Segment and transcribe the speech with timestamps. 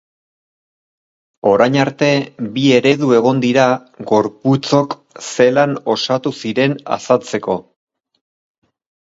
[1.49, 2.09] Orain arte
[2.55, 3.67] bi eredu egon dira
[4.13, 4.97] gorputzok
[5.29, 7.61] zelan osatu ziren azaltzeko.